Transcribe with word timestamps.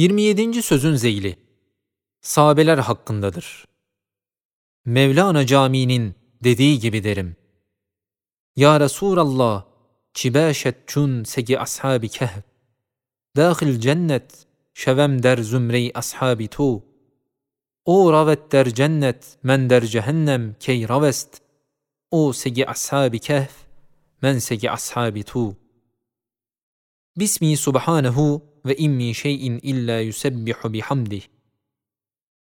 27. 0.00 0.62
sözün 0.62 0.94
zeyli 0.94 1.36
Sahabeler 2.20 2.78
hakkındadır. 2.78 3.64
Mevlana 4.84 5.46
Camii'nin 5.46 6.14
dediği 6.44 6.78
gibi 6.78 7.04
derim. 7.04 7.36
Ya 8.56 8.80
Resulallah, 8.80 9.64
çibaşet 10.14 10.76
çun 10.88 11.24
segi 11.24 11.60
ashabi 11.60 12.08
kehf. 12.08 12.44
Dâhil 13.36 13.80
cennet, 13.80 14.46
şevem 14.74 15.22
der 15.22 15.38
zümrey 15.38 15.92
ashabi 15.94 16.48
tu. 16.48 16.82
O 17.84 18.12
ravet 18.12 18.52
der 18.52 18.66
cennet, 18.74 19.38
men 19.42 19.70
der 19.70 19.82
cehennem 19.82 20.56
key 20.60 20.88
ravest. 20.88 21.42
O 22.10 22.32
segi 22.32 22.70
ashabi 22.70 23.18
kehf, 23.18 23.52
men 24.22 24.38
segi 24.38 24.70
ashabi 24.70 25.22
tu. 25.22 25.56
Bismi 27.16 27.56
subhanehu 27.56 28.49
ve 28.66 28.76
immi 28.76 29.14
şeyin 29.14 29.60
illa 29.62 30.00
yusebbihu 30.00 30.72
bihamdih. 30.72 31.22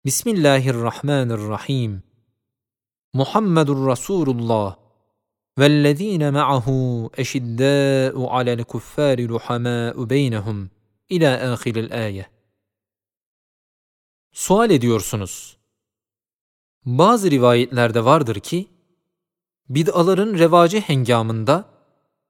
Bismillahirrahmanirrahim. 0.05 2.03
Muhammedur 3.13 3.91
Resulullah 3.91 4.75
vellezine 5.59 6.31
ma'ahu 6.31 7.09
eşiddâ'u 7.17 8.29
alel 8.31 8.63
kuffâri 8.63 9.29
ruhamâ'u 9.29 10.09
beynehum 10.09 10.69
ila 11.09 11.53
ahiril 11.53 11.93
ayet. 11.93 12.29
Sual 14.31 14.69
ediyorsunuz. 14.69 15.57
Bazı 16.85 17.31
rivayetlerde 17.31 18.05
vardır 18.05 18.39
ki, 18.39 18.67
bid'aların 19.69 20.39
revacı 20.39 20.79
hengamında 20.79 21.65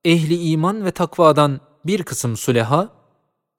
ehli 0.05 0.35
iman 0.52 0.85
ve 0.85 0.91
takvadan 0.91 1.61
bir 1.85 2.03
kısım 2.03 2.38
süleha, 2.38 2.98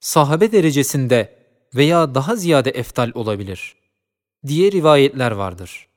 sahabe 0.01 0.51
derecesinde 0.51 1.37
veya 1.75 2.15
daha 2.15 2.35
ziyade 2.35 2.69
eftal 2.69 3.11
olabilir 3.15 3.75
diye 4.47 4.71
rivayetler 4.71 5.31
vardır. 5.31 5.87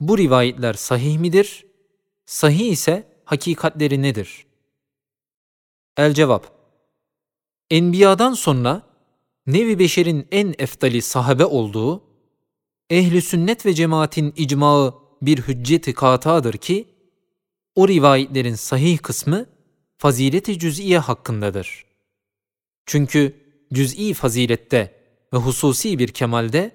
Bu 0.00 0.18
rivayetler 0.18 0.74
sahih 0.74 1.18
midir? 1.18 1.66
Sahih 2.26 2.72
ise 2.72 3.22
hakikatleri 3.24 4.02
nedir? 4.02 4.46
El 5.96 6.14
cevap 6.14 6.52
Enbiya'dan 7.70 8.34
sonra 8.34 8.82
nevi 9.46 9.78
beşerin 9.78 10.28
en 10.30 10.54
eftali 10.58 11.02
sahabe 11.02 11.44
olduğu, 11.44 12.02
ehli 12.90 13.22
sünnet 13.22 13.66
ve 13.66 13.74
cemaatin 13.74 14.32
icmağı 14.36 14.94
bir 15.22 15.38
hücceti 15.38 15.94
katadır 15.94 16.54
ki, 16.54 16.88
o 17.74 17.88
rivayetlerin 17.88 18.54
sahih 18.54 18.98
kısmı 18.98 19.46
fazileti 19.98 20.58
cüz'iye 20.58 20.98
hakkındadır. 20.98 21.91
Çünkü 22.86 23.36
cüz'i 23.72 24.14
fazilette 24.14 24.94
ve 25.32 25.36
hususi 25.36 25.98
bir 25.98 26.08
kemalde 26.08 26.70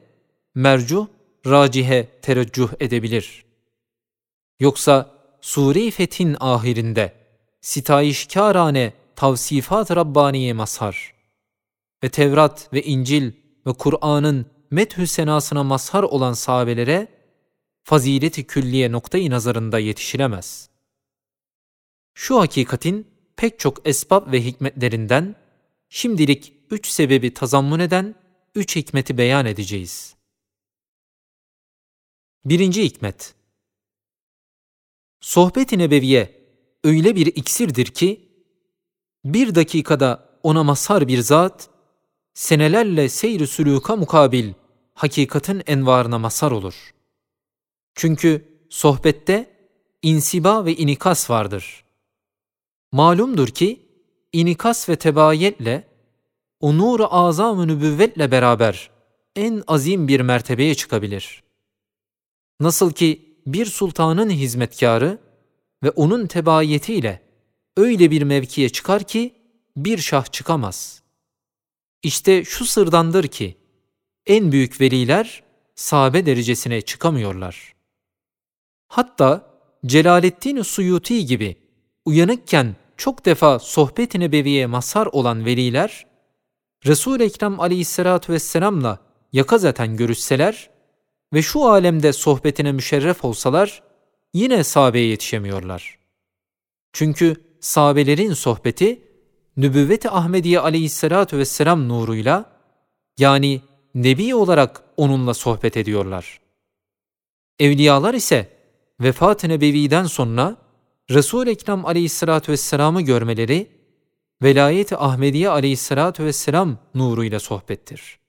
mercuh, 0.55 1.07
racihe 1.45 2.07
tereccüh 2.21 2.69
edebilir. 2.79 3.45
Yoksa 4.59 5.17
Sure-i 5.41 5.91
Fethin 5.91 6.37
ahirinde 6.39 7.13
sitayişkârane 7.61 8.93
tavsifat 9.15 9.91
Rabbaniye 9.91 10.53
mazhar 10.53 11.13
ve 12.03 12.09
Tevrat 12.09 12.73
ve 12.73 12.83
İncil 12.83 13.31
ve 13.67 13.73
Kur'an'ın 13.73 14.45
methü 14.71 15.07
senasına 15.07 15.63
mazhar 15.63 16.03
olan 16.03 16.33
sahabelere 16.33 17.07
fazileti 17.83 18.43
külliye 18.43 18.91
noktayı 18.91 19.29
nazarında 19.29 19.79
yetişilemez. 19.79 20.69
Şu 22.13 22.39
hakikatin 22.39 23.07
pek 23.35 23.59
çok 23.59 23.87
esbab 23.87 24.31
ve 24.31 24.45
hikmetlerinden 24.45 25.35
şimdilik 25.89 26.53
üç 26.71 26.87
sebebi 26.87 27.33
tazammun 27.33 27.79
eden 27.79 28.15
üç 28.55 28.75
hikmeti 28.75 29.17
beyan 29.17 29.45
edeceğiz. 29.45 30.15
Birinci 32.45 32.83
hikmet 32.83 33.35
Sohbet-i 35.21 35.77
Nebeviye 35.77 36.47
öyle 36.83 37.15
bir 37.15 37.25
iksirdir 37.25 37.85
ki, 37.85 38.31
bir 39.25 39.55
dakikada 39.55 40.39
ona 40.43 40.63
mazhar 40.63 41.07
bir 41.07 41.19
zat, 41.19 41.69
senelerle 42.33 43.09
seyr-i 43.09 43.95
mukabil 43.97 44.53
hakikatin 44.93 45.63
envarına 45.67 46.19
mazhar 46.19 46.51
olur. 46.51 46.93
Çünkü 47.95 48.59
sohbette 48.69 49.57
insiba 50.01 50.65
ve 50.65 50.75
inikas 50.75 51.29
vardır. 51.29 51.83
Malumdur 52.91 53.47
ki, 53.47 53.86
inikas 54.37 54.89
ve 54.89 54.95
tebayetle, 54.95 55.87
o 56.59 56.77
nur-u 56.77 57.07
azam-ı 57.13 57.67
nübüvvetle 57.67 58.31
beraber 58.31 58.89
en 59.35 59.63
azim 59.67 60.07
bir 60.07 60.19
mertebeye 60.19 60.75
çıkabilir. 60.75 61.43
Nasıl 62.59 62.91
ki 62.91 63.39
bir 63.45 63.65
sultanın 63.65 64.29
hizmetkarı 64.29 65.19
ve 65.83 65.89
onun 65.89 66.27
tebayetiyle 66.27 67.21
öyle 67.77 68.11
bir 68.11 68.21
mevkiye 68.21 68.69
çıkar 68.69 69.03
ki 69.03 69.33
bir 69.75 69.97
şah 69.97 70.25
çıkamaz. 70.31 71.01
İşte 72.03 72.43
şu 72.43 72.65
sırdandır 72.65 73.27
ki 73.27 73.57
en 74.25 74.51
büyük 74.51 74.81
veliler 74.81 75.43
sahabe 75.75 76.25
derecesine 76.25 76.81
çıkamıyorlar. 76.81 77.73
Hatta 78.87 79.59
Celaleddin 79.85 80.61
Suyuti 80.61 81.25
gibi 81.25 81.55
uyanıkken 82.05 82.75
çok 82.97 83.25
defa 83.25 83.59
sohbet-i 83.59 84.19
nebeviye 84.19 84.65
mazhar 84.65 85.05
olan 85.05 85.45
veliler, 85.45 86.07
Resul-i 86.85 87.23
Ekrem 87.23 87.59
aleyhissalatu 87.59 88.33
vesselamla 88.33 88.99
yakazaten 89.33 89.97
görüşseler 89.97 90.69
ve 91.33 91.41
şu 91.41 91.65
alemde 91.65 92.13
sohbetine 92.13 92.71
müşerref 92.71 93.25
olsalar, 93.25 93.83
yine 94.33 94.63
sahabeye 94.63 95.07
yetişemiyorlar. 95.07 95.97
Çünkü 96.93 97.35
sahabelerin 97.59 98.33
sohbeti, 98.33 99.01
nübüvvet-i 99.57 100.09
Ahmediye 100.09 100.59
aleyhissalatu 100.59 101.37
vesselam 101.37 101.89
nuruyla, 101.89 102.45
yani 103.17 103.61
Nebi 103.95 104.35
olarak 104.35 104.83
onunla 104.97 105.33
sohbet 105.33 105.77
ediyorlar. 105.77 106.39
Evliyalar 107.59 108.13
ise 108.13 108.49
vefat-ı 108.99 109.49
nebeviden 109.49 110.03
sonra 110.03 110.66
Resul-i 111.11 111.49
Ekrem 111.49 111.85
aleyhissalatu 111.85 112.51
vesselam'ı 112.51 113.01
görmeleri, 113.01 113.67
velayet-i 114.43 114.97
Ahmediye 114.97 115.49
aleyhissalatu 115.49 116.23
vesselam 116.23 116.77
nuruyla 116.95 117.39
sohbettir. 117.39 118.19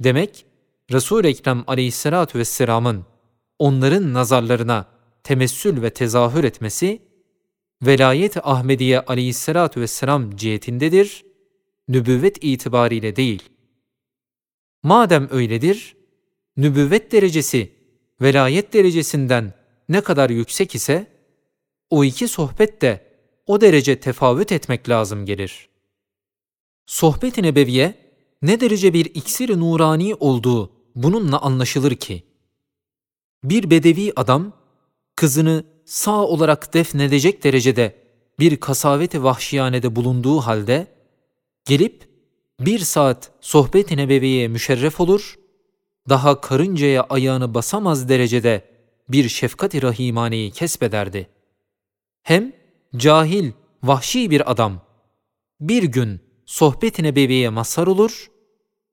Demek, 0.00 0.46
Resul-i 0.92 1.26
Ekrem 1.26 1.64
aleyhissalatu 1.66 2.38
vesselamın 2.38 3.04
onların 3.58 4.14
nazarlarına 4.14 4.86
temessül 5.22 5.82
ve 5.82 5.90
tezahür 5.90 6.44
etmesi, 6.44 7.02
velayet-i 7.82 8.40
Ahmediye 8.42 9.00
aleyhissalatu 9.00 9.80
vesselam 9.80 10.36
cihetindedir, 10.36 11.24
nübüvvet 11.88 12.44
itibariyle 12.44 13.16
değil. 13.16 13.42
Madem 14.82 15.28
öyledir, 15.30 15.96
nübüvvet 16.56 17.12
derecesi 17.12 17.72
velayet 18.20 18.72
derecesinden 18.72 19.54
ne 19.88 20.00
kadar 20.00 20.30
yüksek 20.30 20.74
ise, 20.74 21.17
o 21.90 22.04
iki 22.04 22.28
sohbet 22.28 22.82
de 22.82 23.08
o 23.46 23.60
derece 23.60 24.00
tefavüt 24.00 24.52
etmek 24.52 24.88
lazım 24.88 25.26
gelir. 25.26 25.68
Sohbet-i 26.86 27.42
nebeviye 27.42 27.94
ne 28.42 28.60
derece 28.60 28.94
bir 28.94 29.04
iksir-i 29.04 29.60
nurani 29.60 30.14
olduğu 30.14 30.72
bununla 30.94 31.40
anlaşılır 31.40 31.94
ki, 31.94 32.22
bir 33.44 33.70
bedevi 33.70 34.12
adam 34.16 34.52
kızını 35.16 35.64
sağ 35.84 36.26
olarak 36.26 36.74
defnedecek 36.74 37.44
derecede 37.44 37.96
bir 38.38 38.56
kasaveti 38.56 39.24
vahşiyanede 39.24 39.96
bulunduğu 39.96 40.40
halde, 40.40 40.86
gelip 41.64 42.08
bir 42.60 42.78
saat 42.78 43.30
sohbet-i 43.40 43.96
nebeviyeye 43.96 44.48
müşerref 44.48 45.00
olur, 45.00 45.38
daha 46.08 46.40
karıncaya 46.40 47.02
ayağını 47.02 47.54
basamaz 47.54 48.08
derecede 48.08 48.64
bir 49.08 49.28
şefkat-i 49.28 49.82
rahimaneyi 49.82 50.50
kesbederdi. 50.50 51.37
Hem 52.22 52.52
cahil, 52.96 53.52
vahşi 53.82 54.30
bir 54.30 54.50
adam 54.50 54.80
bir 55.60 55.82
gün 55.82 56.20
sohbet-i 56.46 57.02
nebeviyeye 57.02 57.48
mazhar 57.48 57.86
olur, 57.86 58.30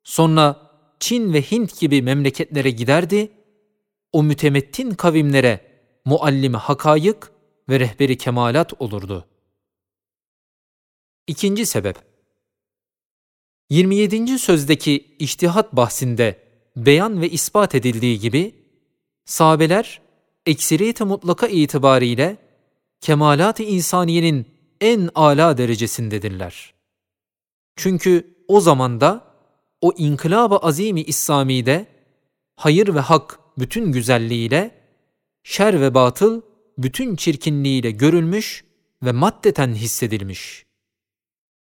sonra 0.04 0.72
Çin 1.00 1.33
ve 1.33 1.42
Hint 1.42 1.80
gibi 1.80 2.01
memleketlere 2.01 2.69
giderdi, 2.69 3.31
o 4.12 4.24
mütemettin 4.24 4.92
kavimlere 4.92 5.81
muallimi 6.06 6.57
hakayık 6.57 7.31
ve 7.69 7.80
rehberi 7.80 8.18
kemalat 8.18 8.81
olurdu. 8.81 9.28
İkinci 11.28 11.66
sebep 11.66 11.98
27. 13.69 14.39
sözdeki 14.39 15.16
iştihat 15.19 15.74
bahsinde 15.74 16.39
beyan 16.75 17.21
ve 17.21 17.30
ispat 17.30 17.75
edildiği 17.75 18.19
gibi, 18.19 18.56
sahabeler 19.25 20.01
ekseriyete 20.45 21.04
mutlaka 21.04 21.48
itibariyle 21.48 22.38
kemalat-ı 23.01 23.63
insaniyenin 23.63 24.47
en 24.81 25.09
âlâ 25.15 25.57
derecesindedirler. 25.57 26.74
Çünkü 27.75 28.36
o 28.47 28.62
zamanda 28.62 29.36
o 29.81 29.94
inkılab-ı 29.97 30.57
azimi 30.57 31.01
İslami'de 31.01 31.86
hayır 32.56 32.95
ve 32.95 33.00
hak 33.00 33.39
bütün 33.57 33.92
güzelliğiyle, 33.92 34.81
şer 35.44 35.81
ve 35.81 35.94
batıl 35.94 36.42
bütün 36.77 37.15
çirkinliğiyle 37.15 37.92
görülmüş 37.92 38.65
ve 39.03 39.12
maddeten 39.12 39.74
hissedilmiş. 39.74 40.65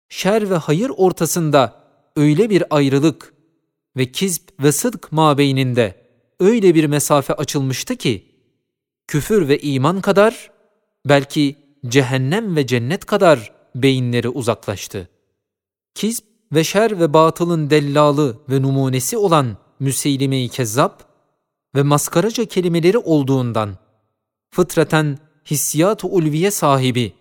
Şer 0.10 0.50
ve 0.50 0.56
hayır 0.56 0.92
ortasında 0.98 1.84
öyle 2.16 2.50
bir 2.50 2.64
ayrılık 2.70 3.34
ve 3.98 4.12
kizb 4.12 4.50
ve 4.60 4.72
sıdk 4.72 5.12
mabeyninde 5.12 6.04
öyle 6.40 6.76
bir 6.76 6.86
mesafe 6.86 7.34
açılmıştı 7.34 7.96
ki, 7.96 8.36
küfür 9.08 9.48
ve 9.48 9.60
iman 9.60 10.02
kadar, 10.02 10.52
belki 11.06 11.56
cehennem 11.88 12.56
ve 12.56 12.68
cennet 12.68 13.06
kadar 13.06 13.52
beyinleri 13.76 14.30
uzaklaştı. 14.30 15.10
Kizb 15.96 16.24
ve 16.54 16.64
şer 16.64 17.00
ve 17.00 17.14
batılın 17.14 17.70
dellalı 17.70 18.38
ve 18.50 18.62
numunesi 18.62 19.18
olan 19.18 19.58
Müseylime-i 19.80 20.50
Kezzap 20.50 21.04
ve 21.76 21.84
maskaraca 21.84 22.46
kelimeleri 22.46 22.98
olduğundan, 22.98 23.78
fıtraten 24.50 25.18
hissiyat-ı 25.46 26.08
ulviye 26.08 26.52
sahibi 26.52 27.14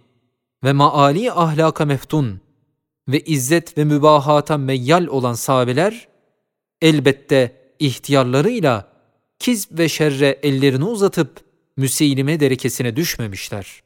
ve 0.65 0.73
maali 0.73 1.33
ahlaka 1.33 1.85
meftun 1.85 2.41
ve 3.09 3.21
izzet 3.21 3.79
ve 3.79 3.85
mübahata 3.85 4.59
meyyal 4.59 5.07
olan 5.07 5.35
sahabeler, 5.35 6.09
elbette 6.83 7.57
ihtiyarlarıyla 7.79 8.93
kizb 9.39 9.79
ve 9.79 9.89
şerre 9.89 10.39
ellerini 10.43 10.85
uzatıp 10.85 11.52
müseylime 11.77 12.41
derekesine 12.41 12.97
düşmemişler. 12.97 13.83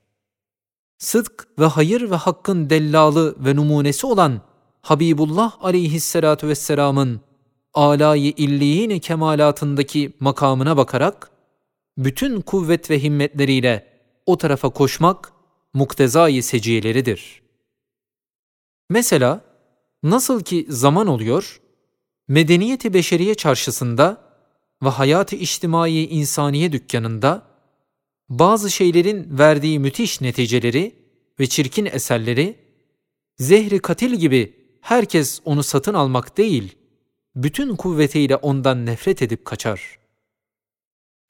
Sıdk 0.99 1.49
ve 1.59 1.65
hayır 1.65 2.11
ve 2.11 2.15
hakkın 2.15 2.71
dellalı 2.71 3.45
ve 3.45 3.57
numunesi 3.57 4.07
olan 4.07 4.41
Habibullah 4.83 5.65
aleyhissalatu 5.65 6.49
vesselamın 6.49 7.21
alayı 7.75 8.33
illiyin 8.37 8.99
kemalatındaki 8.99 10.13
makamına 10.21 10.77
bakarak 10.77 11.31
bütün 11.99 12.41
kuvvet 12.41 12.91
ve 12.91 13.03
himmetleriyle 13.03 13.87
o 14.27 14.39
tarafa 14.39 14.71
koşmak 14.71 15.33
muktezai 15.75 16.43
seciyeleridir. 16.43 17.43
Mesela 18.91 19.41
nasıl 20.03 20.41
ki 20.41 20.67
zaman 20.69 21.07
oluyor, 21.07 21.61
medeniyeti 22.29 22.95
beşeriye 22.95 23.35
çarşısında 23.35 24.21
ve 24.83 24.89
hayatı 24.89 25.37
içtimai 25.37 26.05
insaniye 26.07 26.73
dükkanında 26.73 27.43
bazı 28.29 28.71
şeylerin 28.71 29.39
verdiği 29.39 29.79
müthiş 29.79 30.21
neticeleri 30.21 30.95
ve 31.41 31.47
çirkin 31.47 31.87
eserleri 31.87 32.57
zehri 33.39 33.79
katil 33.79 34.15
gibi 34.15 34.55
herkes 34.81 35.41
onu 35.45 35.63
satın 35.63 35.95
almak 35.95 36.37
değil, 36.37 36.77
bütün 37.35 37.77
kuvvetiyle 37.77 38.37
ondan 38.37 38.87
nefret 38.87 39.23
edip 39.23 39.45
kaçar. 39.45 39.99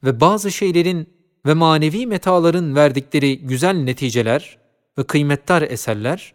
Ve 0.03 0.19
bazı 0.19 0.51
şeylerin 0.51 1.09
ve 1.45 1.53
manevi 1.53 2.07
metaların 2.07 2.75
verdikleri 2.75 3.39
güzel 3.39 3.75
neticeler 3.75 4.57
ve 4.97 5.03
kıymettar 5.03 5.61
eserler, 5.61 6.33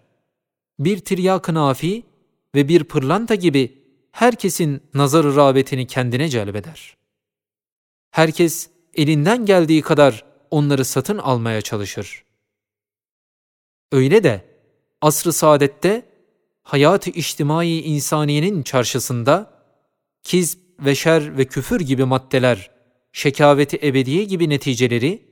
bir 0.79 0.99
tiryak-ı 0.99 1.55
nafi 1.55 2.03
ve 2.55 2.69
bir 2.69 2.85
pırlanta 2.85 3.35
gibi 3.35 3.82
herkesin 4.12 4.82
nazar 4.94 5.37
rağbetini 5.37 5.87
kendine 5.87 6.29
celbeder. 6.29 6.97
Herkes 8.11 8.70
elinden 8.94 9.47
geldiği 9.47 9.82
kadar 9.82 10.31
onları 10.52 10.84
satın 10.84 11.19
almaya 11.19 11.62
çalışır. 11.62 12.25
Öyle 13.93 14.25
de 14.25 14.44
asr-ı 15.00 15.32
saadette 15.32 16.06
hayat-ı 16.62 17.10
içtimai 17.10 17.81
insaniyenin 17.81 18.62
çarşısında 18.62 19.52
kizb 20.22 20.58
ve 20.81 20.94
şer 20.94 21.38
ve 21.38 21.44
küfür 21.44 21.81
gibi 21.81 22.04
maddeler, 22.04 22.70
şekaveti 23.12 23.78
ebediye 23.82 24.25
gibi 24.25 24.49
neticeleri 24.49 25.22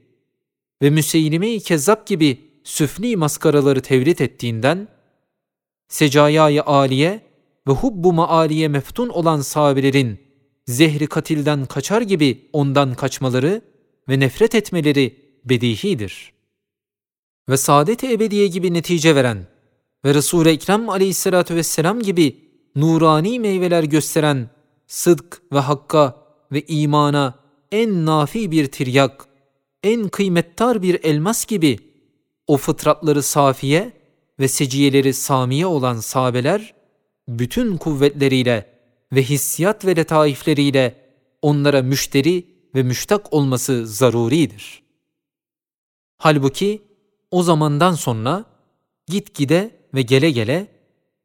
ve 0.83 0.91
müseylime-i 0.91 1.61
kezzap 1.61 2.07
gibi 2.07 2.51
süfni 2.65 3.17
maskaraları 3.17 3.81
tevrit 3.81 4.21
ettiğinden, 4.21 4.89
secayayı 5.89 6.63
aliye 6.63 7.21
ve 7.69 7.73
hubbu 7.73 8.13
maaliye 8.13 8.69
meftun 8.69 9.09
olan 9.09 9.41
sahabelerin 9.41 10.19
zehri 10.67 11.07
katilden 11.07 11.67
kaçar 11.67 12.03
gibi 12.03 12.49
ondan 12.53 12.95
kaçmaları 12.95 13.70
ve 14.11 14.21
nefret 14.21 14.55
etmeleri 14.55 15.17
bedihidir. 15.45 16.33
Ve 17.49 17.57
saadet-i 17.57 18.13
ebediye 18.13 18.47
gibi 18.47 18.75
netice 18.75 19.15
veren 19.15 19.47
ve 20.05 20.15
Resul-i 20.15 20.49
Ekrem 20.49 20.89
aleyhissalatü 20.89 21.57
vesselam 21.57 22.01
gibi 22.01 22.51
nurani 22.77 23.41
meyveler 23.41 23.85
gösteren 23.85 24.51
sıdk 24.87 25.43
ve 25.53 25.59
hakka 25.59 26.27
ve 26.53 26.63
imana 26.63 27.35
en 27.73 28.07
nafi 28.07 28.51
bir 28.51 28.67
tiryak, 28.67 29.27
en 29.83 30.09
kıymettar 30.09 30.83
bir 30.83 31.05
elmas 31.05 31.45
gibi 31.47 31.79
o 32.47 32.57
fıtratları 32.57 33.23
safiye 33.23 33.93
ve 34.41 34.49
seciyeleri 34.49 35.15
samiye 35.15 35.67
olan 35.67 35.97
sahabeler, 35.97 36.75
bütün 37.29 37.77
kuvvetleriyle 37.77 38.67
ve 39.13 39.23
hissiyat 39.23 39.85
ve 39.85 39.97
letaifleriyle 39.97 40.95
onlara 41.43 41.83
müşteri 41.83 42.60
ve 42.75 42.83
müştak 42.83 43.33
olması 43.33 43.87
zaruridir. 43.87 44.83
Halbuki 46.19 46.83
o 47.31 47.43
zamandan 47.43 47.95
sonra 47.95 48.45
gitgide 49.07 49.87
ve 49.95 50.03
gele 50.03 50.31
gele 50.31 50.67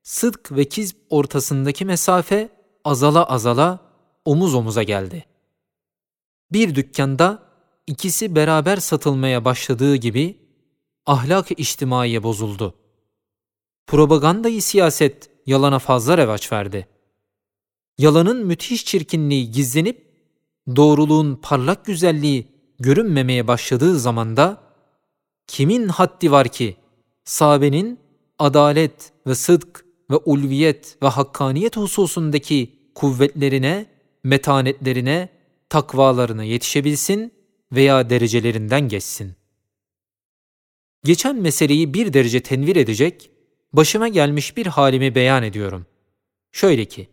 sıdk 0.04 0.52
ve 0.52 0.66
kizb 0.66 0.96
ortasındaki 1.10 1.86
mesafe 1.86 2.50
azala 2.84 3.24
azala 3.24 3.80
omuz 4.26 4.56
omuza 4.56 4.84
geldi. 4.84 5.26
Bir 6.52 6.76
dükkanda 6.76 7.44
ikisi 7.88 8.36
beraber 8.36 8.78
satılmaya 8.78 9.46
başladığı 9.46 9.96
gibi 9.96 10.38
ahlak-ı 11.06 11.54
içtimaiye 11.54 12.24
bozuldu. 12.24 12.76
Propagandayı 13.88 14.62
siyaset 14.62 15.30
yalana 15.46 15.80
fazla 15.80 16.18
revaç 16.18 16.52
verdi. 16.52 16.88
Yalanın 17.98 18.46
müthiş 18.46 18.86
çirkinliği 18.86 19.52
gizlenip 19.52 20.05
doğruluğun 20.76 21.36
parlak 21.36 21.86
güzelliği 21.86 22.48
görünmemeye 22.80 23.48
başladığı 23.48 24.00
zamanda 24.00 24.64
kimin 25.48 25.88
haddi 25.88 26.32
var 26.32 26.48
ki 26.48 26.76
sahabenin 27.24 28.00
adalet 28.40 29.12
ve 29.28 29.36
sıdk 29.36 29.86
ve 30.12 30.16
ulviyet 30.16 30.98
ve 31.04 31.08
hakkaniyet 31.08 31.78
hususundaki 31.78 32.76
kuvvetlerine, 32.96 33.86
metanetlerine, 34.24 35.30
takvalarına 35.70 36.44
yetişebilsin 36.44 37.34
veya 37.72 38.10
derecelerinden 38.10 38.88
geçsin. 38.88 39.36
Geçen 41.04 41.36
meseleyi 41.36 41.94
bir 41.94 42.14
derece 42.14 42.40
tenvir 42.40 42.76
edecek, 42.76 43.32
başıma 43.74 44.08
gelmiş 44.08 44.58
bir 44.58 44.66
halimi 44.66 45.16
beyan 45.16 45.44
ediyorum. 45.44 45.86
Şöyle 46.52 46.86
ki, 46.86 47.08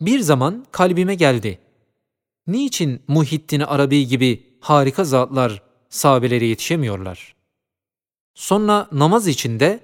bir 0.00 0.20
zaman 0.20 0.66
kalbime 0.70 1.14
geldi. 1.14 1.58
Niçin 2.50 3.02
Muhittin 3.08 3.60
Arabi 3.60 4.06
gibi 4.06 4.56
harika 4.60 5.04
zatlar 5.04 5.62
sahabelere 5.88 6.46
yetişemiyorlar? 6.46 7.34
Sonra 8.34 8.88
namaz 8.92 9.28
içinde 9.28 9.80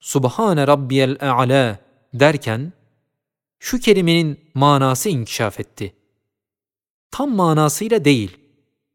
Subhane 0.00 0.66
Rabbiyel 0.66 1.16
E'ala 1.20 1.78
derken 2.14 2.72
şu 3.58 3.80
kelimenin 3.80 4.40
manası 4.54 5.08
inkişaf 5.08 5.60
etti. 5.60 5.94
Tam 7.10 7.34
manasıyla 7.34 8.04
değil. 8.04 8.36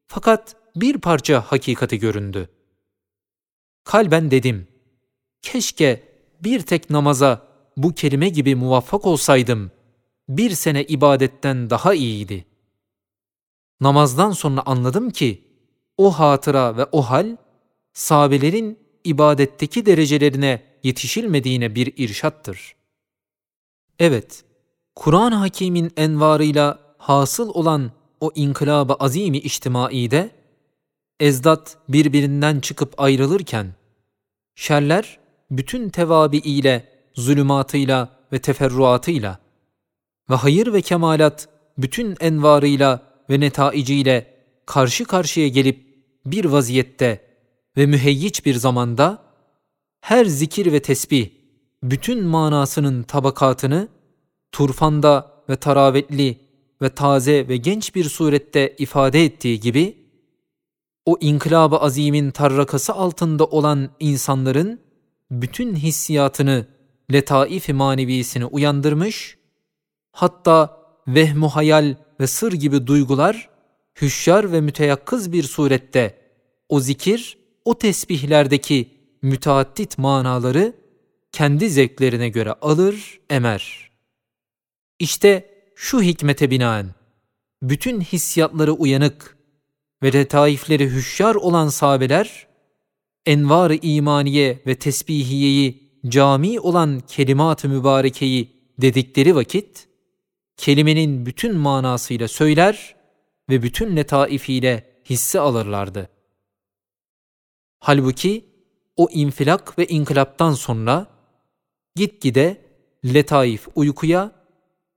Fakat 0.08 0.56
bir 0.76 0.98
parça 0.98 1.42
hakikati 1.42 2.00
göründü. 2.00 2.50
Kalben 3.84 4.32
dedim. 4.32 4.68
Keşke 5.42 6.04
bir 6.44 6.62
tek 6.62 6.90
namaza 6.90 7.48
bu 7.78 7.94
kelime 7.94 8.30
gibi 8.30 8.56
muvaffak 8.56 9.06
olsaydım. 9.06 9.72
Bir 10.30 10.52
sene 10.52 10.84
ibadetten 10.84 11.70
daha 11.70 11.94
iyiydi. 11.94 12.53
Namazdan 13.84 14.32
sonra 14.32 14.64
anladım 14.66 15.10
ki 15.10 15.44
o 15.98 16.12
hatıra 16.12 16.78
ve 16.78 16.86
o 16.92 17.02
hal 17.02 17.38
sahabelerin 17.94 18.80
ibadetteki 19.04 19.86
derecelerine 19.86 20.64
yetişilmediğine 20.84 21.76
bir 21.76 21.94
irşattır. 21.98 22.76
Evet, 24.00 24.44
Kur'an-ı 24.96 25.36
Hakîm'in 25.36 25.92
envarıyla 25.98 26.80
hasıl 26.98 27.50
olan 27.50 27.92
o 28.20 28.32
inkılab-ı 28.36 28.94
azimi 28.94 29.38
içtimaide, 29.38 30.30
ezdat 31.20 31.78
birbirinden 31.90 32.60
çıkıp 32.60 33.02
ayrılırken, 33.02 33.76
şerler 34.56 35.20
bütün 35.52 35.90
tevabi 35.90 36.38
ile, 36.38 36.90
zulümatıyla 37.14 38.10
ve 38.32 38.40
teferruatıyla 38.40 39.40
ve 40.30 40.36
hayır 40.36 40.74
ve 40.74 40.82
kemalat 40.82 41.50
bütün 41.78 42.16
envarıyla 42.20 43.13
ve 43.30 43.40
netaiciyle 43.40 44.34
karşı 44.66 45.06
karşıya 45.06 45.48
gelip 45.48 46.04
bir 46.26 46.46
vaziyette 46.46 47.22
ve 47.78 47.86
müheyyiç 47.86 48.46
bir 48.46 48.56
zamanda 48.56 49.24
her 50.02 50.26
zikir 50.26 50.72
ve 50.72 50.82
tesbih 50.82 51.30
bütün 51.84 52.24
manasının 52.24 53.04
tabakatını 53.04 53.88
turfanda 54.52 55.34
ve 55.50 55.56
taravetli 55.56 56.40
ve 56.82 56.90
taze 56.90 57.48
ve 57.48 57.58
genç 57.58 57.96
bir 57.96 58.04
surette 58.04 58.76
ifade 58.78 59.26
ettiği 59.26 59.60
gibi, 59.60 59.98
o 61.06 61.18
inkılab-ı 61.22 61.78
azimin 61.78 62.32
tarrakası 62.32 62.94
altında 62.94 63.46
olan 63.46 63.90
insanların 64.00 64.80
bütün 65.32 65.76
hissiyatını, 65.76 66.66
letaif-i 67.14 67.74
manevisini 67.74 68.46
uyandırmış, 68.46 69.38
hatta 70.12 70.83
vehmu 71.08 71.50
hayal 71.50 71.96
ve 72.20 72.28
sır 72.28 72.54
gibi 72.54 72.88
duygular, 72.88 73.50
hüşyar 74.02 74.52
ve 74.52 74.62
müteyakkız 74.62 75.32
bir 75.32 75.44
surette 75.44 76.18
o 76.70 76.80
zikir, 76.80 77.38
o 77.66 77.78
tesbihlerdeki 77.78 78.90
müteaddit 79.22 79.98
manaları 79.98 80.74
kendi 81.32 81.70
zevklerine 81.70 82.30
göre 82.30 82.54
alır, 82.62 83.20
emer. 83.30 83.92
İşte 85.00 85.50
şu 85.76 86.02
hikmete 86.02 86.52
binaen, 86.52 86.96
bütün 87.62 88.02
hissiyatları 88.02 88.74
uyanık 88.74 89.38
ve 90.04 90.14
letaifleri 90.14 90.92
hüşyar 90.96 91.36
olan 91.36 91.68
sahabeler, 91.68 92.48
envar-ı 93.26 93.76
imaniye 93.76 94.64
ve 94.68 94.76
tesbihiyeyi 94.76 96.00
cami 96.08 96.60
olan 96.60 97.00
kelimat-ı 97.00 97.70
mübarekeyi 97.70 98.54
dedikleri 98.82 99.36
vakit, 99.36 99.88
kelimenin 100.64 101.26
bütün 101.26 101.58
manasıyla 101.58 102.28
söyler 102.28 102.96
ve 103.50 103.64
bütün 103.64 103.96
letaifiyle 103.96 105.00
hisse 105.10 105.40
alırlardı. 105.40 106.10
Halbuki 107.80 108.46
o 108.96 109.10
infilak 109.12 109.80
ve 109.80 109.88
inkılaptan 109.88 110.54
sonra 110.54 111.08
gitgide 111.96 112.62
letaif 113.06 113.68
uykuya 113.76 114.32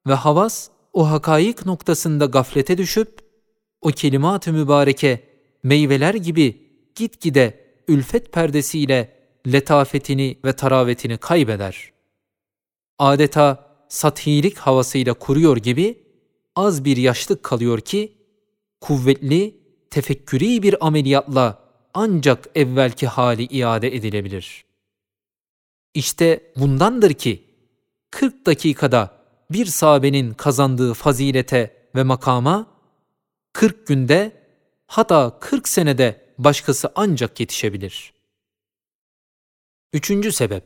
ve 0.06 0.14
havas 0.14 0.68
o 0.92 1.10
hakaik 1.10 1.66
noktasında 1.66 2.24
gaflete 2.24 2.78
düşüp 2.78 3.18
o 3.80 3.88
kelimat-ı 3.88 4.52
mübareke 4.52 5.22
meyveler 5.62 6.14
gibi 6.14 6.70
gitgide 6.94 7.74
ülfet 7.88 8.32
perdesiyle 8.32 9.16
letafetini 9.46 10.38
ve 10.44 10.52
taravetini 10.52 11.18
kaybeder. 11.18 11.92
Adeta 12.98 13.65
sathilik 13.88 14.58
havasıyla 14.58 15.14
kuruyor 15.14 15.56
gibi 15.56 16.06
az 16.56 16.84
bir 16.84 16.96
yaşlık 16.96 17.42
kalıyor 17.42 17.80
ki 17.80 18.18
kuvvetli, 18.80 19.60
tefekkürî 19.90 20.62
bir 20.62 20.86
ameliyatla 20.86 21.66
ancak 21.94 22.48
evvelki 22.54 23.06
hali 23.06 23.44
iade 23.44 23.96
edilebilir. 23.96 24.64
İşte 25.94 26.52
bundandır 26.56 27.14
ki 27.14 27.44
40 28.10 28.46
dakikada 28.46 29.16
bir 29.50 29.66
sahabenin 29.66 30.34
kazandığı 30.34 30.94
fazilete 30.94 31.88
ve 31.94 32.02
makama 32.02 32.66
40 33.52 33.86
günde 33.86 34.32
hatta 34.86 35.38
40 35.40 35.68
senede 35.68 36.26
başkası 36.38 36.92
ancak 36.94 37.40
yetişebilir. 37.40 38.12
Üçüncü 39.92 40.32
sebep 40.32 40.64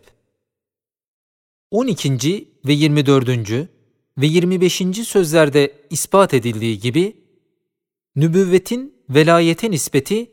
12. 1.70 2.48
ve 2.66 2.72
24. 2.72 3.28
ve 4.18 4.26
25. 4.26 4.82
sözlerde 5.04 5.72
ispat 5.90 6.34
edildiği 6.34 6.78
gibi 6.78 7.16
nübüvvetin 8.16 8.94
velayete 9.10 9.70
nispeti 9.70 10.30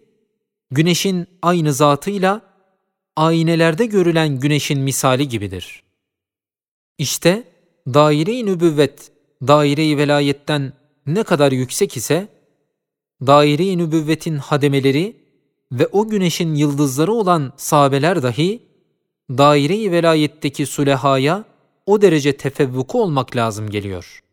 güneşin 0.71 1.27
aynı 1.41 1.73
zatıyla 1.73 2.41
aynelerde 3.15 3.85
görülen 3.85 4.39
güneşin 4.39 4.79
misali 4.79 5.27
gibidir. 5.27 5.83
İşte 6.97 7.43
daire-i 7.87 8.45
nübüvvet 8.45 9.11
daire-i 9.47 9.97
velayetten 9.97 10.73
ne 11.05 11.23
kadar 11.23 11.51
yüksek 11.51 11.97
ise 11.97 12.27
daire-i 13.21 13.77
nübüvvetin 13.77 14.37
hademeleri 14.37 15.15
ve 15.71 15.87
o 15.87 16.07
güneşin 16.07 16.55
yıldızları 16.55 17.11
olan 17.11 17.53
sahabeler 17.57 18.23
dahi 18.23 18.66
daire-i 19.29 19.91
velayetteki 19.91 20.65
sulehaya 20.65 21.43
o 21.85 22.01
derece 22.01 22.37
tefevvuku 22.37 23.01
olmak 23.01 23.35
lazım 23.35 23.69
geliyor. 23.69 24.23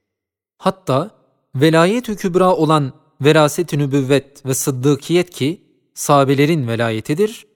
Hatta 0.59 1.11
velayet-ü 1.55 2.17
kübra 2.17 2.57
olan 2.57 2.93
veraset-i 3.21 3.79
nübüvvet 3.79 4.47
ve 4.47 4.55
sıddıkiyet 4.55 5.31
ki 5.31 5.63
sahabelerin 5.95 6.69
velayetidir. 6.69 7.47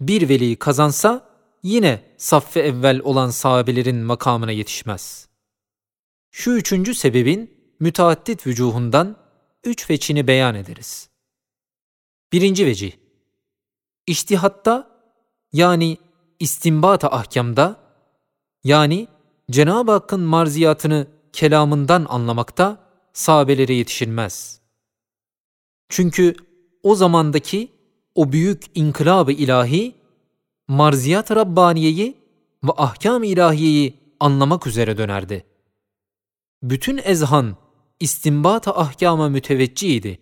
Bir 0.00 0.28
veli 0.28 0.56
kazansa 0.56 1.28
yine 1.62 2.02
saffe 2.16 2.60
evvel 2.60 3.00
olan 3.00 3.30
sahabelerin 3.30 3.96
makamına 3.96 4.52
yetişmez. 4.52 5.28
Şu 6.30 6.50
üçüncü 6.50 6.94
sebebin 6.94 7.56
müteaddit 7.80 8.46
vücuhundan 8.46 9.16
üç 9.64 9.90
veçini 9.90 10.26
beyan 10.26 10.54
ederiz. 10.54 11.08
Birinci 12.32 12.66
vecih, 12.66 12.92
İştihatta 14.06 14.90
yani 15.52 15.96
istinbat-ı 16.40 17.06
ahkamda 17.06 17.76
yani 18.64 19.08
Cenab-ı 19.50 19.92
Hakk'ın 19.92 20.20
marziyatını 20.20 21.06
kelamından 21.32 22.06
anlamakta 22.08 22.78
sahabelere 23.12 23.74
yetişilmez. 23.74 24.60
Çünkü 25.88 26.34
o 26.82 26.94
zamandaki 26.94 27.72
o 28.14 28.32
büyük 28.32 28.64
inkılab-ı 28.74 29.32
ilahi, 29.32 29.94
marziyat 30.68 31.30
Rabbaniyeyi 31.30 32.16
ve 32.64 32.72
ahkam-ı 32.76 33.26
ilahiyeyi 33.26 33.94
anlamak 34.20 34.66
üzere 34.66 34.98
dönerdi. 34.98 35.44
Bütün 36.62 37.00
ezhan 37.04 37.56
istinbat-ı 38.00 38.70
ahkama 38.70 39.28
müteveccihdi. 39.28 40.18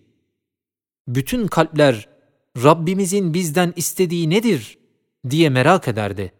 Bütün 1.08 1.46
kalpler 1.46 2.08
Rabbimizin 2.62 3.34
bizden 3.34 3.72
istediği 3.76 4.30
nedir 4.30 4.78
diye 5.30 5.50
merak 5.50 5.88
ederdi. 5.88 6.32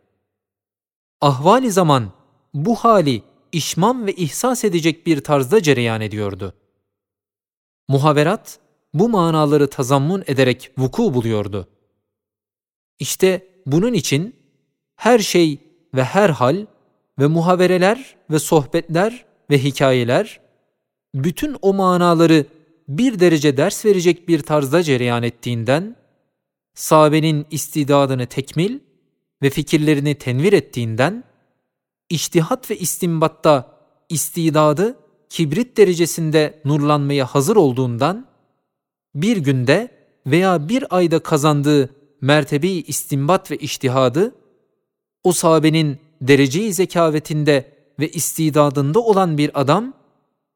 Ahvali 1.21 1.71
zaman 1.71 2.13
bu 2.55 2.77
hali 2.77 3.23
işmam 3.53 4.07
ve 4.07 4.13
ihsas 4.13 4.65
edecek 4.65 5.07
bir 5.07 5.21
tarzda 5.21 5.63
cereyan 5.63 6.01
ediyordu. 6.01 6.55
Muhaverat 7.89 8.59
bu 8.95 9.09
manaları 9.09 9.71
tazammun 9.71 10.25
ederek 10.27 10.71
vuku 10.79 11.15
buluyordu. 11.15 11.69
İşte 12.99 13.47
bunun 13.67 13.93
için 13.93 14.37
her 14.97 15.19
şey 15.19 15.59
ve 15.95 16.05
her 16.05 16.31
hal 16.31 16.67
ve 17.19 17.27
muhavereler 17.27 18.17
ve 18.31 18.39
sohbetler 18.39 19.25
ve 19.51 19.59
hikayeler 19.59 20.41
bütün 21.15 21.57
o 21.63 21.75
manaları 21.75 22.47
bir 22.89 23.21
derece 23.21 23.57
ders 23.57 23.85
verecek 23.85 24.29
bir 24.29 24.43
tarzda 24.43 24.83
cereyan 24.83 25.23
ettiğinden 25.23 25.97
sahabenin 26.75 27.47
istidadını 27.51 28.27
tekmil 28.27 28.79
ve 29.43 29.51
fikirlerini 29.51 30.15
tenvir 30.15 30.53
ettiğinden 30.53 31.25
iştihat 32.11 32.71
ve 32.71 32.79
istimbatta 32.79 33.79
istidadı 34.09 34.99
kibrit 35.29 35.77
derecesinde 35.77 36.61
nurlanmaya 36.65 37.27
hazır 37.27 37.57
olduğundan 37.57 38.27
bir 39.15 39.37
günde 39.37 39.89
veya 40.27 40.69
bir 40.69 40.97
ayda 40.97 41.19
kazandığı 41.19 41.91
mertebeyi 42.21 42.85
istimbat 42.85 43.51
ve 43.51 43.57
iştihadı, 43.57 44.35
o 45.25 45.33
sahabenin 45.33 45.99
dereceyi 46.21 46.73
zekavetinde 46.73 47.73
ve 48.01 48.09
istidadında 48.09 49.01
olan 49.01 49.39
bir 49.39 49.61
adam, 49.61 49.93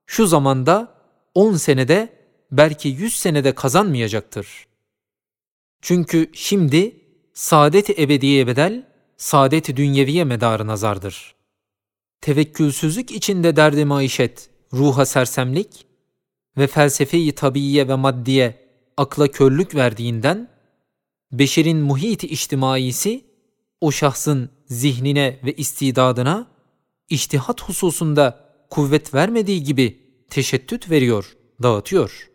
şu 0.07 0.27
zamanda 0.27 0.95
10 1.35 1.55
senede 1.55 2.09
belki 2.53 2.89
100 2.89 3.17
senede 3.17 3.55
kazanmayacaktır. 3.55 4.68
Çünkü 5.83 6.31
şimdi 6.33 6.97
saadet-i 7.35 8.03
ebediye 8.03 8.47
bedel, 8.47 8.87
saadet-i 9.17 9.77
dünyeviye 9.77 10.25
medarı 10.25 10.67
nazardır. 10.67 11.35
Tevekkülsüzlük 12.21 13.11
içinde 13.11 13.57
derdi 13.57 13.85
maişet, 13.85 14.51
ruha 14.73 15.07
sersemlik, 15.07 15.87
ve 16.59 16.67
felsefeyi 16.67 17.33
tabiiye 17.33 17.89
ve 17.89 17.95
maddiye 17.95 18.69
akla 18.97 19.29
körlük 19.29 19.75
verdiğinden, 19.75 20.49
beşerin 21.33 21.79
muhit 21.79 22.25
içtimaisi 22.25 23.25
o 23.81 23.91
şahsın 23.91 24.51
zihnine 24.67 25.41
ve 25.45 25.53
istidadına 25.53 26.47
iştihat 27.09 27.63
hususunda 27.63 28.55
kuvvet 28.71 29.15
vermediği 29.15 29.63
gibi 29.63 30.01
teşettüt 30.31 30.91
veriyor, 30.91 31.37
dağıtıyor. 31.63 32.28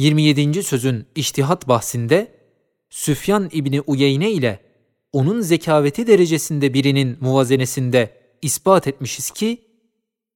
27. 0.00 0.62
sözün 0.62 1.06
iştihat 1.14 1.68
bahsinde 1.68 2.34
Süfyan 2.90 3.48
İbni 3.52 3.80
Uyeyne 3.80 4.30
ile 4.30 4.60
onun 5.12 5.40
zekaveti 5.40 6.06
derecesinde 6.06 6.74
birinin 6.74 7.16
muvazenesinde 7.20 8.20
ispat 8.42 8.86
etmişiz 8.86 9.30
ki 9.30 9.58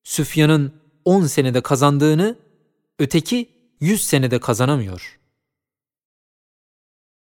Süfyan'ın 0.02 0.72
10 1.04 1.26
senede 1.26 1.60
kazandığını 1.60 2.38
öteki 2.98 3.48
100 3.80 4.04
senede 4.04 4.38
kazanamıyor. 4.38 5.18